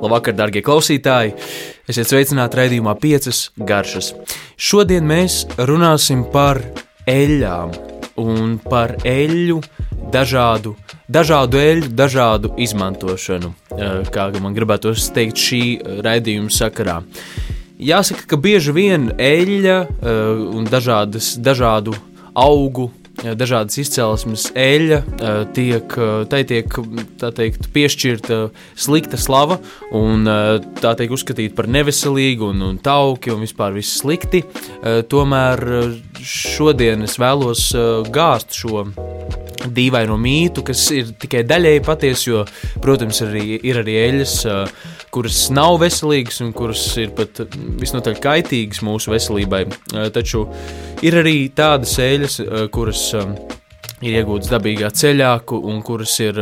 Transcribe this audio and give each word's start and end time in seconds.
Labvakar, 0.00 0.32
darbie 0.32 0.62
klausītāji! 0.64 1.34
Esiet 1.90 2.08
sveicināti 2.08 2.56
raidījumā, 2.56 2.94
piecas 3.02 3.50
garšas. 3.68 4.14
Šodien 4.56 5.04
mēs 5.04 5.42
runāsim 5.68 6.22
par 6.32 6.62
eļļām 7.10 7.74
un 8.22 8.54
par 8.64 8.94
eļļu 9.04 9.58
dažādu, 10.14 10.72
dažādu 11.04 11.60
eļļu, 11.60 11.90
dažādu 12.00 12.54
izmantošanu, 12.64 13.52
kā 14.08 14.30
man 14.40 14.56
gribētos 14.56 15.10
teikt 15.12 15.40
šī 15.40 15.62
raidījuma 16.06 16.48
sakarā. 16.54 17.02
Jāsaka, 17.80 18.24
ka 18.28 18.40
bieži 18.40 18.72
vien 18.76 19.10
eļļa 19.20 19.76
eh, 19.84 20.16
un 20.56 20.68
dažādas, 20.68 21.34
dažādu 21.40 21.92
augu 22.36 22.88
dažādas 23.22 23.78
izcelsmes 23.82 24.48
eļļa, 24.58 25.00
tiek, 25.56 25.96
tai 26.32 26.42
tiek 26.48 26.80
teikt, 27.36 27.70
piešķirta 27.74 28.40
slikta 28.78 29.20
slava, 29.20 29.60
un 29.96 30.28
tā 30.80 30.94
tiek 30.98 31.12
uzskatīta 31.14 31.56
par 31.58 31.70
neveselīgu 31.70 32.52
un, 32.54 32.66
un 32.70 32.80
tauki 32.82 33.34
un 33.34 33.44
vispār 33.44 33.76
viss 33.76 34.00
slikti. 34.02 34.44
Tomēr 35.12 35.66
šodien 36.20 37.06
es 37.08 37.18
vēlos 37.20 37.70
gāzt 38.14 38.56
šo 38.56 38.86
dīvaino 39.68 40.16
mītu, 40.20 40.64
kas 40.66 40.86
ir 40.94 41.12
tikai 41.20 41.42
daļēji 41.48 41.84
patiesa, 41.86 42.26
jo, 42.30 42.44
protams, 42.82 43.20
arī, 43.26 43.58
ir 43.66 43.80
arī 43.82 43.96
eļļas, 44.06 44.34
kuras 45.12 45.40
nav 45.54 45.78
veselīgas 45.82 46.40
un 46.44 46.52
kuras 46.56 46.84
ir 47.00 47.14
pat 47.16 47.42
visnotaļ 47.80 48.20
kaitīgas 48.22 48.82
mūsu 48.86 49.14
veselībai. 49.14 49.64
Taču 50.14 50.46
ir 51.06 51.20
arī 51.20 51.36
tādas 51.56 51.96
eļļas, 52.00 52.40
kuras 52.74 53.06
ir 54.00 54.20
iegūtas 54.20 54.52
dabīgā 54.52 54.92
ceļā 54.96 55.34
un 55.60 55.82
kuras 55.84 56.16
ir 56.24 56.40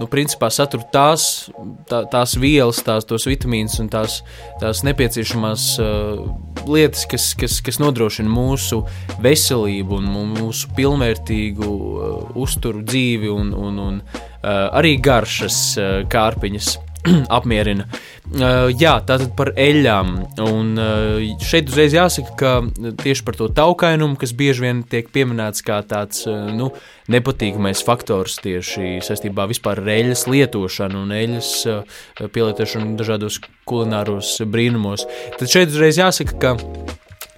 nu, 0.00 0.08
principā 0.10 0.50
satur 0.52 0.84
tās, 0.92 1.48
tā, 1.90 2.02
tās 2.12 2.36
vielas, 2.40 2.82
tās 2.86 3.06
tos 3.08 3.26
vitamīnus 3.28 3.78
un 3.82 3.90
tās, 3.92 4.20
tās 4.60 4.82
nepieciešamās 4.86 5.66
uh, 5.82 6.22
lietas, 6.68 7.06
kas, 7.10 7.30
kas, 7.38 7.60
kas 7.64 7.80
nodrošina 7.82 8.30
mūsu 8.30 8.82
veselību 9.24 10.00
un 10.00 10.10
mūsu 10.36 10.72
pilnvērtīgu 10.76 11.70
uh, 11.70 12.16
uzturu 12.42 12.84
dzīvi 12.86 13.32
un, 13.32 13.54
un, 13.56 13.80
un 13.86 14.02
uh, 14.02 14.50
arī 14.76 14.96
garšas 15.02 15.60
uh, 15.80 15.94
kārpiņas 16.12 16.74
apmierina. 17.36 17.86
Uh, 18.26 18.68
jā, 18.74 18.96
tātad 19.06 19.32
par 19.38 19.52
eļļām. 19.54 20.12
Un 20.46 20.72
uh, 20.80 21.22
šeit 21.44 21.70
uzreiz 21.70 21.94
jāsaka, 21.94 22.34
ka 22.38 22.92
tieši 23.02 23.24
par 23.26 23.38
to 23.38 23.48
taukainumu, 23.54 24.18
kas 24.20 24.34
bieži 24.36 24.66
vien 24.66 24.82
tiek 24.90 25.10
pieminēts 25.14 25.64
kā 25.66 25.78
tāds 25.86 26.26
uh, 26.28 26.48
nu, 26.54 26.72
nepatīkamais 27.12 27.84
faktors 27.86 28.40
tieši 28.42 28.98
saistībā 29.06 29.46
ar 29.46 29.82
eļļas 29.96 30.26
lietošanu 30.32 31.04
un 31.06 31.14
eļļas 31.16 31.52
uh, 31.70 32.02
pielietošanu 32.34 32.96
dažādos 32.98 33.40
kulināros 33.66 34.36
brīnumos. 34.46 35.06
Tad 35.38 35.50
šeit 35.50 35.74
uzreiz 35.74 35.98
jāsaka, 36.00 36.36
ka 36.42 36.54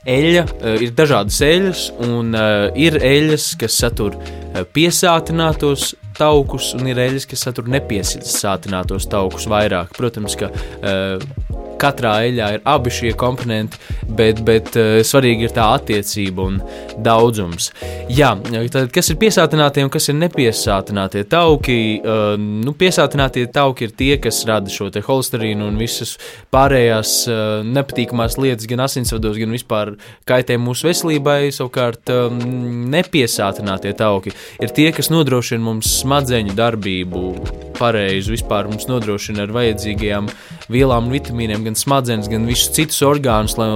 eļļa, 0.09 0.45
ir 0.81 0.93
dažādas 0.97 1.41
eļļas, 1.45 1.81
un 2.07 2.37
ir 2.81 2.97
eļļas, 3.05 3.49
kas 3.61 3.77
satur 3.83 4.15
piesātinātos 4.73 5.91
taukus, 6.19 6.73
un 6.79 6.91
ir 6.91 7.01
eļļas, 7.03 7.29
kas 7.31 7.47
satur 7.49 7.71
nepiesātinātos 7.73 9.09
taukus 9.11 9.49
vairāk. 9.51 9.95
Protams, 9.99 10.37
ka 10.39 10.51
uh, 10.53 11.48
katrā 11.81 12.15
eļļā 12.29 12.51
ir 12.57 12.65
abi 12.69 12.93
šie 12.93 13.13
komponenti, 13.19 13.81
bet, 14.19 14.43
bet 14.47 14.75
uh, 14.79 14.99
svarīgi 15.07 15.49
ir 15.49 15.55
tā 15.57 15.69
attiecība 15.77 16.49
un 16.49 16.61
daudzums. 17.05 17.71
Jā, 18.13 18.33
tad 18.73 18.91
kas 18.95 19.13
ir 19.13 19.19
piesātinātie 19.21 19.85
un 19.87 19.93
kas 19.93 20.09
ir 20.11 20.19
nepiesātinātie 20.19 21.25
tauki? 21.31 21.79
Uh, 22.03 22.35
nu, 22.39 22.75
piesātinātie 22.79 23.47
tauki 23.55 23.89
ir 23.89 23.95
tie, 23.99 24.13
kas 24.23 24.43
rada 24.49 24.73
šo 24.73 24.91
holesterīnu 25.09 25.69
un 25.69 25.79
visas 25.81 26.17
pārējās 26.55 27.15
uh, 27.31 27.39
nepatīkamās 27.67 28.39
lietas, 28.41 28.69
gan 28.71 28.85
asinsvados, 28.87 29.39
gan 29.41 29.55
vispār 29.55 29.95
kaitē 30.29 30.59
mūsu 30.61 30.89
veselībai. 30.89 31.41
Savukārt, 31.55 32.11
um, 32.15 32.41
nepiesātinātie 32.93 33.95
tauki 33.99 34.35
ir 34.35 34.75
tie, 34.75 34.91
kas 34.97 35.13
nodrošina 35.13 35.63
mums 35.65 35.99
smadzeņu 36.03 36.57
darbību 36.59 37.25
pareizi, 37.79 38.35
vispār 38.35 38.69
mums 38.71 38.89
nodrošina 38.91 39.47
ar 39.47 39.55
vajadzīgajām 39.55 40.31
vielām 40.73 41.09
un 41.09 41.15
vitamīniem, 41.15 41.65
gan 41.69 41.79
smadzenes, 41.79 42.29
gan 42.31 42.47
visus 42.49 42.73
citus 42.77 43.01
orgānus, 43.07 43.57
lai, 43.61 43.71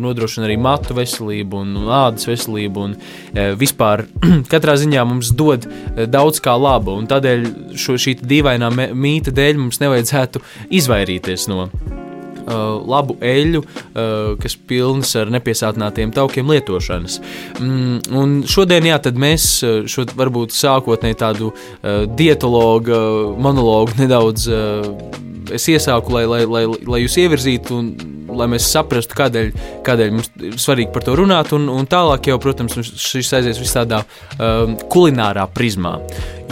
nodrošinātu 0.00 0.48
arī 0.48 0.58
matu 0.60 0.96
veselību 0.98 1.62
un, 1.64 1.76
ādas 2.00 2.28
veselību. 2.30 2.86
Un, 2.88 2.96
e, 3.34 3.50
vispār 3.58 4.06
katrā 4.52 4.78
ziņā 4.80 5.04
mums 5.08 5.34
dod 5.36 5.68
e, 5.68 6.08
daudz 6.08 6.42
kā 6.44 6.56
laba, 6.58 6.96
un 6.96 7.10
tādēļ 7.10 7.46
šo, 7.78 7.98
šī 8.00 8.18
dīvainā 8.22 8.72
mīta 8.94 9.34
dēļ 9.34 9.62
mums 9.66 9.82
nevajadzētu 9.84 10.44
izvairīties 10.80 11.48
no 11.52 11.68
labu 12.48 13.18
eļļu, 13.24 13.62
uh, 13.62 14.34
kas 14.42 14.56
pilns 14.68 15.14
ar 15.18 15.32
nepiesātinātiem 15.34 16.12
taukiem 16.16 16.50
lietošanas. 16.54 17.20
Mm, 17.60 18.02
un 18.18 18.36
šodien, 18.48 18.88
jā, 18.88 18.98
tad 19.02 19.18
mēs 19.20 19.48
šo 19.90 20.06
varbūt 20.18 20.54
sākotnēji 20.56 21.20
tādu 21.20 21.52
uh, 21.52 22.04
dietologa 22.18 23.00
monologu 23.38 23.98
nedaudz 24.00 24.48
uh, 24.52 25.26
es 25.54 25.68
iesāku, 25.70 26.12
lai, 26.12 26.24
lai, 26.28 26.44
lai, 26.48 26.64
lai 26.66 27.02
jūs 27.04 27.18
ievirzītu 27.22 27.76
un 27.78 27.90
lai 28.38 28.48
mēs 28.52 28.68
saprastu, 28.72 29.16
kādēļ, 29.18 29.52
kādēļ 29.86 30.12
mums 30.14 30.30
ir 30.48 30.58
svarīgi 30.60 30.92
par 30.94 31.06
to 31.06 31.16
runāt. 31.18 31.52
Un, 31.56 31.68
un 31.72 31.88
tālāk, 31.90 32.30
jau, 32.30 32.38
protams, 32.42 32.78
šis 32.78 33.32
aizies 33.38 33.60
vis 33.60 33.74
tādā 33.76 34.02
um, 34.38 34.76
kulinārā 34.92 35.48
prizmā. 35.54 35.96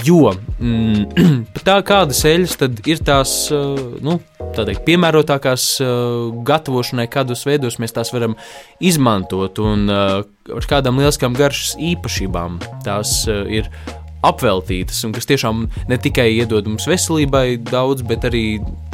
Jo 0.07 0.35
mm, 0.35 1.27
tā 1.67 1.79
kādas 1.87 2.23
eļļas 2.29 2.59
ir 2.91 3.03
tās 3.07 3.37
uh, 3.55 3.77
nu, 4.05 4.19
teikt, 4.57 4.85
piemērotākās 4.89 5.69
uh, 5.85 6.33
gatavošanai, 6.47 7.09
kādos 7.13 7.47
veidos 7.49 7.81
mēs 7.83 7.97
tās 7.97 8.13
varam 8.15 8.37
izmantot 8.81 9.61
un 9.65 9.87
uh, 9.91 10.19
ar 10.57 10.69
kādām 10.71 11.01
lieliskām 11.01 11.37
garšas 11.37 11.77
īpašībām 11.93 12.61
tās 12.87 13.23
uh, 13.31 13.45
ir 13.49 13.71
apveltītas 14.27 15.03
un 15.07 15.15
kas 15.17 15.29
tiešām 15.29 15.67
ne 15.91 15.99
tikai 16.03 16.29
iedod 16.37 16.69
mums 16.69 16.89
veselībai 16.91 17.59
daudz, 17.71 18.05
bet 18.07 18.27
arī 18.29 18.45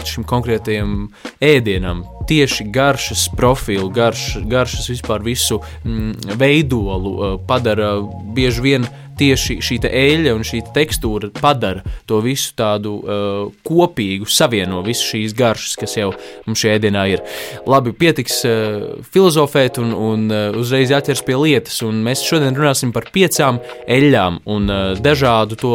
šim 0.07 0.27
konkrētajam 0.29 1.09
ēdienam. 1.43 2.05
Tieši 2.31 2.69
garšas 2.75 3.29
profilu, 3.39 3.91
garš, 3.93 4.43
garšas 4.51 4.91
vispār 4.93 5.25
visu 5.27 5.61
mm, 5.85 6.37
veidolu 6.41 7.13
uh, 7.13 7.39
padara 7.49 7.95
bieži 8.37 8.67
vien 8.67 8.89
tieši 9.23 9.59
šī 9.63 9.79
eļļa 9.89 10.35
un 10.37 10.45
šī 10.47 10.63
tekstūra 10.75 11.31
padara 11.39 11.83
to 12.11 12.21
visu 12.25 12.53
tādu 12.59 12.97
uh, 13.01 13.53
kopīgu, 13.67 14.29
savieno 14.31 14.83
visu 14.87 15.13
šīs 15.13 15.37
garšas, 15.39 15.77
kas 15.81 15.97
jau 15.99 16.11
mums 16.47 16.63
šajā 16.63 16.83
dienā 16.83 17.07
ir. 17.15 17.25
Labi, 17.69 17.95
pietiks 17.97 18.43
uh, 18.49 18.87
filozofēt 19.15 19.81
un, 19.83 19.95
un 19.97 20.29
uh, 20.31 20.59
uzreiz 20.59 20.93
jāķers 20.93 21.25
pie 21.27 21.39
lietas, 21.39 21.81
un 21.87 22.03
mēs 22.07 22.25
šodien 22.27 22.57
runāsim 22.59 22.95
par 22.95 23.09
piecām 23.15 23.61
eļļām 23.87 24.43
un 24.53 24.71
uh, 24.71 24.85
dažādu 25.03 25.59
to, 25.63 25.75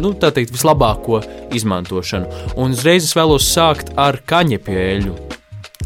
nu, 0.00 0.14
tā 0.20 0.32
teikt, 0.36 0.54
vislabāko 0.56 1.22
izmantošanu. 1.56 2.52
Un 2.56 2.76
uzreiz 2.76 3.08
es 3.08 3.16
vēlos 3.16 3.48
sākt 3.52 3.94
ar 4.00 4.22
kaņepju 4.26 4.86
eļļu 4.86 5.35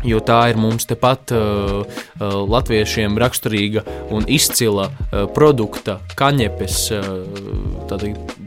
jo 0.06 0.20
tā 0.24 0.38
ir 0.50 0.58
mums 0.60 0.86
tepat 0.88 1.32
uh, 1.34 1.82
uh, 1.84 2.34
latviešiem 2.48 3.18
raksturīga 3.20 3.84
un 4.14 4.26
izcila 4.30 4.88
uh, 4.90 5.26
produkta, 5.34 5.98
kaņepes 6.18 6.78
uh, 6.96 7.06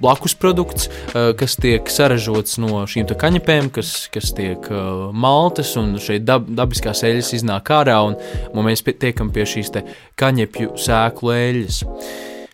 blakus 0.02 0.36
produkts, 0.40 0.90
uh, 0.90 1.32
kas 1.38 1.58
tiek 1.62 1.90
saražots 1.92 2.60
no 2.62 2.84
šīm 2.90 3.08
kaņepēm, 3.20 3.72
kas, 3.76 3.94
kas 4.14 4.34
tiek 4.36 4.68
uh, 4.72 5.10
maltas, 5.14 5.76
un 5.80 5.96
šeit 6.02 6.26
dab, 6.28 6.50
dabiskās 6.50 7.06
eļļas 7.06 7.34
iznāk 7.40 7.74
ārā, 7.76 8.00
un, 8.10 8.18
un 8.54 8.70
mēs 8.70 8.86
tiekam 8.86 9.32
pie 9.34 9.48
šīs 9.50 9.74
kaņepju 10.20 10.78
sēklu 10.80 11.36
eļļas. 11.38 11.84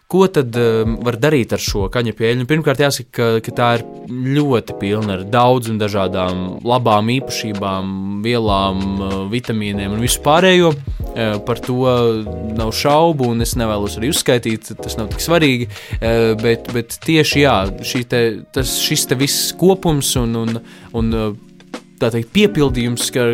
Ko 0.09 0.23
tad 0.33 0.55
um, 0.57 0.95
var 1.05 1.19
darīt 1.21 1.51
ar 1.53 1.61
šo 1.61 1.83
kaņa 1.93 2.15
pieeļu? 2.17 2.39
Nu, 2.39 2.45
pirmkārt, 2.49 2.79
jāsaka, 2.81 3.09
ka, 3.13 3.25
ka 3.45 3.51
tā 3.53 3.67
ir 3.77 3.83
ļoti 4.09 4.73
pilna 4.81 5.19
ar 5.19 5.25
daudzām 5.29 5.77
dažādām 5.77 6.39
labām 6.65 7.11
īpašībām, 7.13 7.91
vielām, 8.25 8.81
uh, 8.97 9.13
vitamīniem 9.29 9.93
un 9.93 10.01
visu 10.01 10.23
pārējo. 10.25 10.71
Uh, 11.09 11.37
par 11.45 11.61
to 11.61 11.77
nav 12.57 12.71
šaubu, 12.73 13.27
un 13.35 13.45
es 13.45 13.53
nevēlos 13.59 13.99
arī 13.99 14.09
uzskaitīt, 14.09 14.71
tas 14.81 14.97
nav 14.97 15.11
tik 15.13 15.21
svarīgi. 15.21 15.69
Uh, 15.99 16.33
bet, 16.41 16.71
bet 16.73 16.97
tieši 17.05 17.45
jā, 17.45 17.59
te, 18.09 18.23
tas, 18.57 18.79
šis 18.81 19.05
te 19.11 19.19
viss 19.19 19.53
kopums 19.61 20.15
un, 20.17 20.33
un, 20.41 20.57
un 20.97 21.13
teikt, 21.99 22.31
piepildījums, 22.35 23.09
ka, 23.15 23.25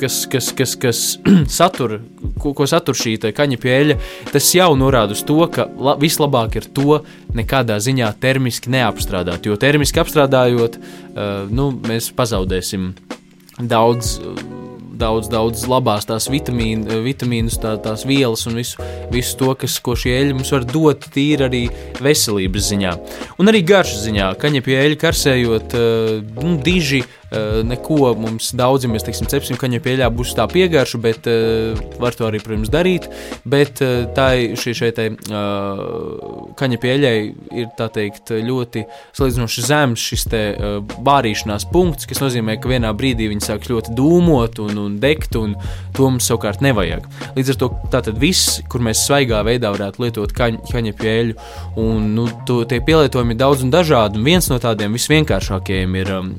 kas, 0.00 0.20
kas, 0.30 0.50
kas, 0.56 0.76
kas 0.80 1.00
satur, 1.58 1.98
ko, 2.42 2.52
ko 2.56 2.68
satur 2.68 2.98
šī 2.98 3.16
kaņa 3.36 3.60
pieeja, 3.62 3.96
tas 4.30 4.52
jau 4.56 4.70
norāda 4.78 5.16
uz 5.16 5.24
to, 5.26 5.40
ka 5.52 5.66
la, 5.80 5.96
vislabāk 6.00 6.60
ir 6.60 6.68
to 6.76 7.00
nekādā 7.36 7.80
ziņā 7.80 8.12
termiski 8.20 8.72
neapstrādāt. 8.76 9.48
Jo 9.48 9.56
termiski 9.60 10.02
apstrādājot, 10.02 10.80
uh, 10.80 11.50
nu, 11.50 11.70
mēs 11.88 12.12
pazaudēsim 12.16 12.92
daudz. 13.60 14.18
Uh, 14.20 14.58
daudz, 15.00 15.30
daudz 15.32 15.64
labās 15.70 16.06
tās 16.08 16.28
vitamīnu, 16.32 17.00
vitamīnus, 17.04 17.58
tā, 17.62 17.74
tās 17.82 18.04
vielas 18.08 18.46
un 18.50 18.58
visu, 18.60 18.84
visu 19.12 19.38
to, 19.40 19.54
kas, 19.62 19.78
ko 19.84 19.96
šie 19.98 20.12
eļļi 20.18 20.36
mums 20.36 20.52
var 20.54 20.66
dot, 20.68 21.06
tīri 21.14 21.46
arī 21.46 21.62
veselības 22.04 22.68
ziņā. 22.72 22.92
Un 23.40 23.52
arī 23.52 23.62
garšas 23.66 24.04
ziņā, 24.08 24.32
kaņepju 24.42 24.78
eļļu 24.82 25.00
karsējot, 25.00 25.78
uh, 25.78 26.20
nu, 26.42 26.58
diži 26.64 27.02
neko 27.30 28.14
mums 28.18 28.50
daudz, 28.58 28.84
ja 28.84 28.90
mēs 28.90 29.04
teiksim, 29.06 29.28
cepsim 29.30 29.58
kaņepju 29.60 29.94
eļļā, 29.94 30.08
būs 30.14 30.34
tā 30.38 30.46
piegarša, 30.50 31.00
bet 31.02 31.28
var 32.00 32.16
to 32.16 32.26
arī, 32.26 32.40
protams, 32.42 32.72
darīt. 32.72 33.06
Bet 33.48 33.82
tā 34.16 34.28
šī 34.58 34.74
šeit 34.76 34.98
kaņepju 36.60 36.92
eļļai 36.94 37.14
ir 37.60 37.68
tā 37.78 37.86
teikt 37.94 38.32
ļoti 38.34 38.84
salīdzinoši 39.16 39.66
zems 39.66 40.06
šis 40.10 40.26
te 40.30 40.42
bārīšanās 41.06 41.68
punkts, 41.70 42.08
kas 42.10 42.22
nozīmē, 42.22 42.58
ka 42.60 42.70
vienā 42.72 42.90
brīdī 42.96 43.30
viņi 43.30 43.46
sāks 43.46 43.70
ļoti 43.70 43.94
dūmot 43.98 44.60
un, 44.64 44.82
un 44.84 44.98
degt, 45.02 45.38
un 45.38 45.54
to 45.96 46.08
mums 46.08 46.26
savukārt 46.30 46.64
nevajag. 46.64 47.06
Līdz 47.38 47.54
ar 47.54 47.60
to 47.62 47.70
tātad 47.94 48.20
viss, 48.20 48.58
kur 48.70 48.82
mēs 48.84 49.04
svaigā 49.06 49.42
veidā 49.46 49.72
varētu 49.74 50.04
lietot 50.04 50.34
kaņ, 50.36 50.60
kaņepju 50.70 51.14
eļļu, 51.14 51.38
un 51.80 52.12
nu, 52.16 52.26
to, 52.48 52.62
tie 52.70 52.82
pielietojumi 52.84 53.36
ir 53.36 53.42
daudz 53.42 53.64
un 53.66 53.74
dažādi, 53.74 54.18
un 54.18 54.26
viens 54.26 54.50
no 54.50 54.58
tādiem 54.62 54.94
visvienkāršākajiem 54.98 55.98
ir 56.02 56.14
um, 56.18 56.32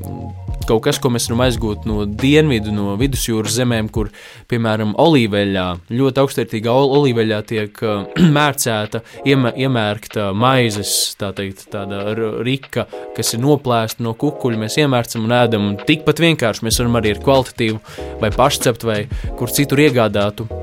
kaut 0.71 0.85
kas, 0.85 0.99
ko 1.01 1.11
mēs 1.11 1.27
varam 1.27 1.43
aizgūt 1.45 1.87
no 1.89 2.05
dienvidu, 2.05 2.71
no 2.75 2.95
vidusjūras 2.99 3.57
zemēm, 3.57 3.89
kur, 3.93 4.11
piemēram, 4.51 4.93
olīveļā, 5.01 5.65
ļoti 5.91 6.23
augstvērtīgā 6.23 6.75
olīveļā 6.99 7.41
tiek 7.49 7.83
uh, 7.83 8.05
mērcēta, 8.37 9.03
iemē, 9.27 9.53
iemērkta 9.65 10.29
maizes, 10.37 10.93
tā 11.19 11.33
teikt, 11.37 11.67
tāda 11.73 12.03
rika, 12.45 12.87
kas 13.17 13.35
ir 13.35 13.43
noplēsta 13.43 14.05
no 14.05 14.15
kukuļa, 14.15 14.63
mēs 14.63 14.79
iemērcam 14.83 15.27
un 15.27 15.37
ēdam, 15.41 15.69
un 15.73 15.77
tikpat 15.83 16.23
vienkārši 16.23 16.67
mēs 16.67 16.81
varam 16.83 16.99
arī 17.01 17.15
ar 17.15 17.23
kvalitatīvu 17.27 18.19
vai 18.23 18.33
pašcept 18.35 18.87
vai 18.87 18.99
kur 19.39 19.51
citur 19.51 19.83
iegādātu 19.89 20.60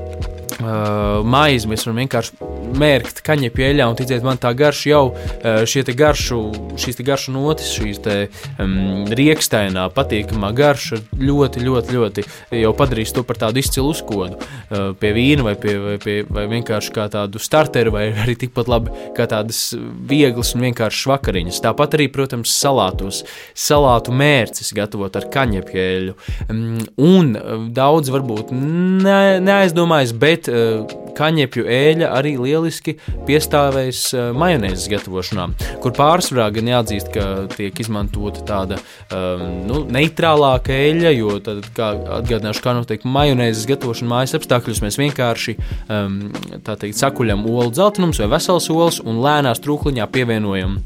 uh, 0.59 1.25
maizi. 1.25 1.69
Mēs 1.69 1.85
varam 1.85 2.01
vienkārši 2.03 2.49
mērkt 2.79 3.21
kaņepju 3.25 3.65
eļļā, 3.69 3.87
un 3.89 3.97
ticiet 3.99 4.25
man, 4.25 4.39
tā 4.41 4.51
garša 4.57 4.89
jau 4.91 5.03
uh, 5.11 5.61
šie 5.69 5.83
te 5.87 5.95
garšu, 5.97 6.39
šīs 6.79 6.99
te 6.99 7.05
garšu 7.07 7.33
notis, 7.35 7.71
šīs 7.75 8.01
te 8.05 8.17
um, 8.59 9.05
riekstainā 9.15 9.87
patīkamā 9.95 10.51
garša 10.57 11.01
ļoti, 11.19 11.63
ļoti, 11.65 11.95
ļoti 11.95 12.25
jau 12.59 12.73
padarīs 12.77 13.13
to 13.15 13.23
par 13.27 13.39
tādu 13.41 13.61
izcilu 13.63 13.93
uzkodu 13.93 14.39
uh, 14.39 14.91
pie 14.99 15.13
vīna 15.15 15.45
vai, 15.47 15.55
pie, 15.59 15.75
vai, 15.81 15.95
pie, 16.01 16.17
vai 16.27 16.45
vienkārši 16.51 16.93
kā 16.95 17.07
tādu 17.11 17.41
starteru, 17.41 17.95
vai 17.95 18.09
arī 18.11 18.37
tikpat 18.39 18.71
labi 18.71 18.93
kā 19.17 19.27
tādas 19.29 19.69
vieglas 20.09 20.53
un 20.55 20.67
vienkāršas 20.67 21.09
vakariņas. 21.13 21.61
Tāpat 21.65 21.97
arī, 21.97 22.09
protams, 22.13 22.53
salātos, 22.59 23.23
salātu 23.57 24.13
mērcis 24.15 24.73
gatavot 24.77 25.15
ar 25.19 25.29
kaņepju 25.33 25.83
eļļu. 25.85 26.17
Um, 26.49 26.79
un 26.99 27.33
daudz 27.75 28.11
varbūt 28.13 28.53
ne, 28.53 29.39
neaizdomājas, 29.43 30.13
bet 30.19 30.48
Eh, 30.49 30.97
kaņepju 31.19 31.65
eļļa 31.67 32.09
arī 32.15 32.35
lieliski 32.39 32.93
piestāvēs 33.27 34.01
eh, 34.15 34.29
majonēzes 34.39 34.87
gatavošanā, 34.91 35.47
kur 35.83 35.93
pārsvarā 35.97 36.47
gan 36.55 36.69
jāatzīst, 36.71 37.09
ka 37.13 37.25
tiek 37.51 37.81
izmantota 37.83 38.45
tāda 38.47 38.77
um, 38.79 39.43
nu, 39.67 39.81
neitrālāka 39.91 40.75
eļļa, 40.75 41.11
jo 41.17 41.39
tad, 41.43 41.65
kā 41.75 41.91
atgādināšu, 42.19 42.63
kā 42.63 42.75
notiek 42.77 43.03
majonēzes 43.03 43.67
gatavošana 43.69 44.13
mājas 44.13 44.37
apstākļos, 44.39 44.83
mēs 44.85 44.99
vienkārši 45.01 45.57
um, 45.89 46.21
teikt, 46.69 47.01
sakuļam 47.01 47.43
olu 47.49 47.73
dzeltenums 47.73 48.21
vai 48.23 48.31
veselas 48.37 48.69
olas 48.73 49.03
un 49.03 49.19
lēnā 49.25 49.55
strūkliņā 49.59 50.07
pievienojam 50.13 50.79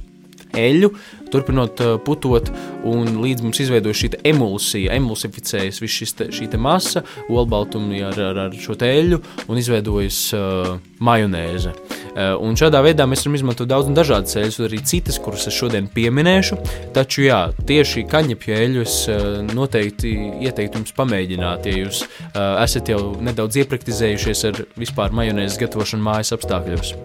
eļļu, 0.58 0.90
turpinot 1.34 1.82
uh, 1.84 1.96
putot, 2.04 2.50
un 2.88 3.18
līdz 3.24 3.46
mums 3.46 3.62
izveidojas 3.64 4.02
šī 4.04 4.10
emulsija, 4.34 4.94
emulsificējas 4.98 5.82
viss 5.82 6.02
šis 6.02 6.16
te, 6.20 6.28
šī 6.36 6.50
te 6.54 6.60
masa, 6.62 7.04
olbaltumi 7.32 8.04
ar, 8.06 8.20
ar, 8.30 8.42
ar 8.48 8.58
šo 8.60 8.78
eļļu, 8.78 9.20
un 9.50 9.62
izveidojas 9.62 10.20
uh, 10.38 10.76
majonēze. 11.04 11.74
Uh, 12.14 12.36
un 12.44 12.58
šādā 12.60 12.84
veidā 12.86 13.08
mēs 13.10 13.26
varam 13.26 13.40
izmantot 13.40 13.70
daudz 13.70 13.90
dažādas 13.96 14.38
eļļas, 14.40 14.60
arī 14.68 14.84
citas, 14.86 15.20
kuras 15.24 15.48
es 15.50 15.58
šodien 15.58 15.90
pieminēšu. 15.94 16.60
Taču, 16.96 17.26
jā, 17.28 17.42
tieši 17.70 18.06
kaņepju 18.12 18.58
eļļu 18.60 18.86
es 18.86 19.00
uh, 19.10 19.26
noteikti 19.50 20.14
ieteiktu 20.46 20.82
jums 20.82 20.96
pamēģināt, 21.00 21.70
ja 21.70 21.82
jūs 21.86 22.06
uh, 22.06 22.62
esat 22.64 22.94
jau 22.94 23.02
nedaudz 23.24 23.64
iepraktizējušies 23.64 24.48
ar 24.52 24.64
vispār 24.80 25.16
majonēzes 25.16 25.60
gatavošanu 25.66 26.10
mājas 26.12 26.36
apstākļos. 26.38 26.96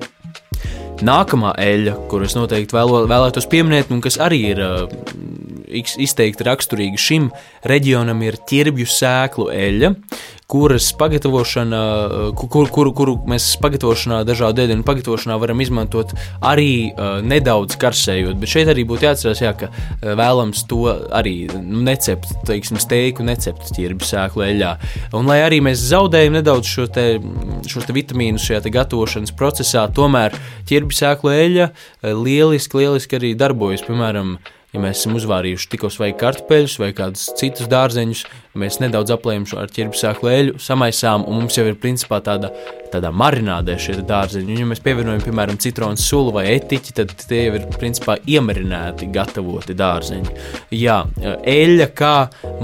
Nākamā 1.06 1.53
eļļa, 1.62 1.95
kuras 2.11 2.35
noteikti 2.35 2.75
vēlo, 2.75 3.05
vēlētos 3.11 3.47
pieminēt, 3.50 3.93
un 3.95 4.00
kas 4.03 4.19
arī 4.23 4.41
ir 4.50 4.62
izteikti 5.69 6.47
raksturīga 6.49 7.00
šim 7.00 7.31
reģionam, 7.69 8.23
ir 8.26 8.41
ķirbju 8.49 8.88
sēklu 8.88 9.49
eļļa, 9.55 9.94
kuras 10.49 10.87
pagatavošana, 10.97 11.81
kuru 12.41 12.65
uh, 12.65 12.73
kur, 12.73 12.88
kur 12.97 13.11
mēs 13.29 13.50
pagatavošanā, 13.61 14.23
dažādu 14.25 14.62
ēdienu 14.65 14.87
pagatavošanā 14.87 15.37
varam 15.43 15.61
izmantot 15.61 16.15
arī 16.41 16.88
uh, 16.88 17.19
nedaudz 17.20 17.76
karsējot. 17.81 18.38
Bet 18.41 18.55
šeit 18.55 18.70
arī 18.73 18.87
būtu 18.88 19.05
jāatcerās, 19.05 19.43
jā, 19.44 19.53
ka 19.61 19.69
uh, 19.69 20.15
vēlams 20.17 20.65
to 20.70 20.87
arī 20.88 21.35
necept, 21.61 22.32
teiksim, 22.49 22.81
steiku 22.81 23.26
necept 23.29 23.75
ķirbju 23.76 24.09
sēklu 24.09 24.47
eļļā. 24.49 24.73
Un 25.21 25.29
lai 25.29 25.43
arī 25.44 25.61
mēs 25.69 25.85
zaudējam 25.91 26.41
nedaudz 26.41 26.73
šo 26.73 26.88
te, 26.97 27.09
šo 27.69 27.85
te 27.85 27.97
vitamīnu 27.97 28.41
šajā 28.41 28.64
te 28.64 28.73
gatavošanas 28.73 29.37
procesā, 29.37 29.85
tomēr 29.93 30.37
ķirbju 30.69 30.97
sēklu 31.03 31.35
eļļa 31.35 31.69
eh, 31.69 32.14
lieliski, 32.17 32.81
lieliski 32.81 33.21
arī 33.21 33.35
darbojas. 33.37 33.85
Piemēram, 33.85 34.38
ja 34.75 34.82
mēs 34.82 35.00
esam 35.00 35.17
uzvārījuši 35.17 35.70
tikko 35.73 35.91
svaigus 35.93 36.20
kartupeļus 36.20 36.76
vai 36.82 36.91
kādus 36.97 37.29
citus 37.38 37.70
dārzeņus, 37.73 38.25
mēs 38.59 38.81
nedaudz 38.82 39.15
aplējam 39.15 39.47
šo 39.49 39.62
ar 39.62 39.73
ķirbju 39.73 40.00
sēklu 40.00 40.32
eļļu, 40.32 40.59
samaisām, 40.62 41.25
un 41.29 41.43
mums 41.43 41.56
jau 41.56 41.65
ir 41.69 41.79
principā 41.81 42.19
tāda, 42.25 42.50
tādā 42.93 43.11
marinādē 43.15 43.76
šie 43.81 43.99
dārzeņi. 44.09 44.53
Un, 44.53 44.62
ja 44.62 44.69
mēs 44.69 44.82
pievienojam, 44.85 45.23
piemēram, 45.25 45.59
citronu 45.62 46.00
sulu 46.00 46.35
vai 46.37 46.47
etiķi, 46.55 46.94
tad 46.99 47.15
tie 47.29 47.44
jau 47.47 47.56
ir 47.59 47.67
principā 47.79 48.19
iemarināti, 48.29 49.09
gatavoti 49.15 49.76
dārzeņi. 49.79 50.35
Jā, 50.76 50.99
eļļa 51.23 51.88
kā 51.99 52.14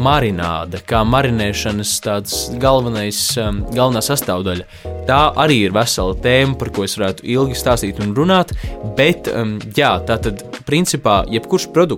marināde, 0.01 0.81
kā 0.89 1.05
marinēšanas 1.09 1.95
tāds 2.05 2.39
galvenais, 2.61 3.21
um, 3.41 3.63
galvenā 3.75 4.05
sastāvdaļa. 4.05 4.69
Tā 5.09 5.21
arī 5.41 5.61
ir 5.67 5.77
vesela 5.77 6.17
tēma, 6.25 6.59
par 6.61 6.73
ko 6.75 6.87
es 6.89 6.97
varētu 6.99 7.27
ilgi 7.37 7.59
stāstīt 7.61 8.01
un 8.05 8.17
runāt, 8.17 8.55
bet 8.99 9.29
um, 9.33 9.57
jā, 9.77 9.97
tā 10.09 10.19
tad 10.25 10.43
principā 10.65 11.23
jebkurš 11.31 11.69
produkts, 11.75 11.94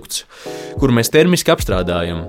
kuru 0.77 0.99
mēs 0.99 1.11
termiski 1.13 1.53
apstrādājam, 1.53 2.25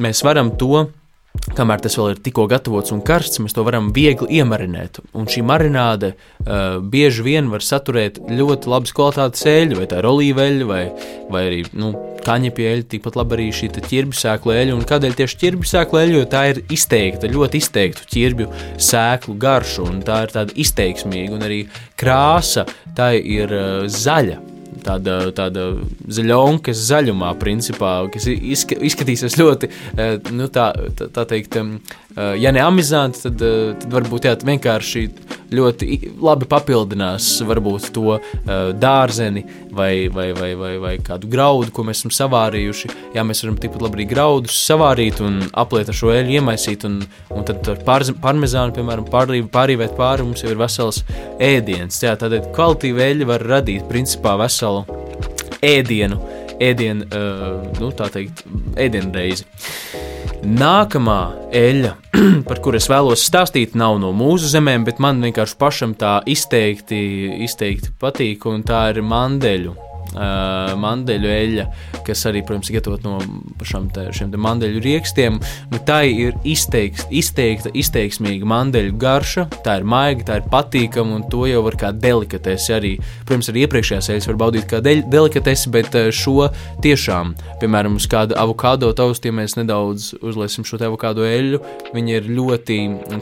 mēs 0.00 0.24
varam 0.26 0.54
to 0.60 0.88
Kamēr 1.30 1.80
tas 1.82 1.94
vēl 1.96 2.12
ir 2.12 2.18
tikko 2.20 2.44
gatavots 2.50 2.92
un 2.94 3.00
karsts, 3.06 3.40
mēs 3.42 3.54
to 3.54 3.62
varam 3.64 3.90
viegli 3.94 4.40
iemarinēt. 4.40 4.98
Un 5.16 5.28
šī 5.30 5.42
marināde 5.46 6.12
uh, 6.12 6.82
bieži 6.82 7.24
vien 7.26 7.48
var 7.52 7.64
saturēt 7.64 8.18
ļoti 8.28 8.70
labas 8.70 8.92
kvalitātes 8.94 9.46
eļļu, 9.48 9.78
vai 9.78 9.86
tā 9.90 10.02
ir 10.02 10.08
olīveļa, 10.10 10.66
vai, 10.68 10.82
vai 11.30 11.44
arī 11.46 11.62
nu, 11.78 11.92
kaņepju 12.26 12.68
eļļa, 12.72 12.88
tikpat 12.92 13.18
labi 13.18 13.38
arī 13.38 13.48
šī 13.56 13.70
ķirbju 13.78 14.20
sēklu 14.20 14.56
eļļa. 14.58 14.76
Un 14.76 14.86
kādēļ 14.90 15.16
tieši 15.22 15.40
ķirbju 15.44 15.72
sēklu 15.72 16.02
eļļa? 16.02 16.18
Jo 16.18 16.28
tā 16.34 16.44
ir 16.50 16.62
izteikta, 16.76 17.32
ļoti 17.32 17.62
izteikta 17.62 18.06
ķirbju 18.10 18.52
sēklu 18.90 19.38
garša, 19.40 19.86
un 19.86 20.04
tā 20.06 20.22
ir 20.26 20.36
tāda 20.36 20.60
izteiksmīga, 20.66 21.34
un 21.38 21.46
arī 21.46 21.64
krāsa 21.98 22.66
tā 22.98 23.14
ir 23.16 23.54
uh, 23.54 23.86
zaļa 23.86 24.49
tāda, 24.84 25.16
tāda 25.36 25.66
zaļonkas 26.10 26.84
zaļumā, 26.90 27.32
principā, 27.40 27.94
kas 28.12 28.28
izskatīsies 28.30 29.38
ļoti, 29.40 29.70
eh, 29.96 30.16
nu, 30.34 30.48
tā, 30.52 30.70
tā, 30.96 31.10
tā 31.14 31.26
teikt, 31.34 31.58
eh, 31.60 32.36
ja 32.40 32.52
ne 32.52 32.62
amizanti, 32.64 33.24
tad, 33.26 33.42
eh, 33.42 33.74
tad 33.80 33.98
varbūt 33.98 34.28
jā, 34.28 34.36
vienkārši 34.46 35.06
ļoti 35.54 36.14
labi 36.22 36.48
papildinās 36.50 37.28
varbūt 37.46 37.90
to 37.94 38.16
dārzeni 38.80 39.44
vai, 39.74 40.08
vai, 40.12 40.30
vai, 40.36 40.52
vai, 40.58 40.72
vai 40.82 40.94
kādu 41.04 41.30
graudu, 41.30 41.72
ko 41.74 41.84
mēs 41.86 42.02
esam 42.02 42.14
savārījuši. 42.14 42.90
Jā, 43.16 43.24
mēs 43.26 43.42
varam 43.44 43.58
tikpat 43.60 43.84
labi 43.86 44.00
arī 44.00 44.08
graudus 44.12 44.58
savārīt 44.66 45.22
un 45.24 45.40
apliet 45.58 45.90
ar 45.90 45.96
šo 45.96 46.12
eļļu 46.14 46.36
iemaisīt, 46.38 46.86
un, 46.88 47.00
un 47.34 47.46
tad 47.48 47.66
ar 47.74 47.82
parmezānu, 48.22 48.74
piemēram, 48.76 49.08
pārīvēt 49.10 49.96
pāri, 49.98 50.26
mums 50.26 50.44
jau 50.44 50.52
ir 50.52 50.60
vesels 50.60 51.02
ēdiens. 51.42 52.00
Jā, 52.04 52.16
tādēļ 52.20 52.50
kvalitīva 52.56 53.06
eļļa 53.10 53.30
var 53.34 53.46
radīt 53.56 53.88
principā 53.90 54.36
veselu 54.40 54.84
ēdienu, 55.66 56.20
ēdienu 56.60 57.08
uh, 57.10 57.58
nu, 57.80 57.90
tā 57.96 58.10
teikt, 58.14 58.44
ēdienreizi. 58.80 59.48
Nākamā 60.40 61.20
eļļa, 61.52 61.90
par 62.48 62.60
kuru 62.64 62.78
es 62.80 62.88
vēlos 62.88 63.26
stāstīt, 63.28 63.74
nav 63.76 63.98
no 64.00 64.14
mūsu 64.16 64.48
zemēm, 64.48 64.86
bet 64.88 65.02
man 65.02 65.20
vienkārši 65.20 65.58
pašam 65.60 65.92
tā 66.00 66.14
izteikti, 66.24 67.00
izteikti 67.44 67.92
patīk, 68.00 68.48
un 68.48 68.64
tā 68.64 68.86
ir 68.94 69.02
mandeļu 69.04 69.76
uh, 70.14 70.72
mandeļu 70.80 71.30
eļļa, 71.30 71.66
kas 72.06 72.24
arī, 72.30 72.42
protams, 72.46 72.70
ir 72.70 72.78
gatavot 72.78 73.04
no 73.06 73.18
te, 73.94 74.06
šiem 74.16 74.32
te 74.32 74.40
mandeļu 74.40 74.82
riekstiem. 74.84 75.38
Nu, 75.70 75.80
tā 75.86 76.02
ir 76.08 76.36
izteikts, 76.48 77.06
izteikta, 77.10 77.72
izteiksmīga 77.76 78.48
mandeļu 78.48 78.96
garša, 79.00 79.46
tā 79.66 79.78
ir 79.80 79.86
maiga, 79.88 80.26
tā 80.30 80.40
ir 80.40 80.48
patīkama, 80.52 81.18
un 81.18 81.26
to 81.30 81.46
jau 81.50 81.62
var 81.66 81.78
kā 81.80 81.92
delikatesi 81.94 82.74
arī, 82.76 82.92
protams, 83.28 83.50
arī 83.52 83.64
iepriekšējās 83.66 84.10
eļļas 84.14 84.30
var 84.32 84.40
baudīt 84.44 84.68
kā 84.70 84.82
delikatesi, 84.84 85.72
bet 85.74 85.96
šo 86.16 86.50
tiešām, 86.84 87.34
piemēram, 87.62 87.98
uz 88.00 88.08
kādu 88.10 88.36
avokado 88.40 88.92
tostu, 88.96 89.30
ja 89.30 89.36
mēs 89.36 89.56
nedaudz 89.58 90.12
uzliesim 90.20 90.66
šo 90.66 90.80
avokado 90.80 91.26
eļļu, 91.26 91.62
viņa 91.94 92.18
ir 92.18 92.30
ļoti 92.38 92.78